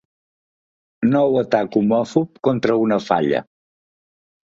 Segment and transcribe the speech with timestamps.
[1.09, 3.43] Nou atac homòfob contra una falla.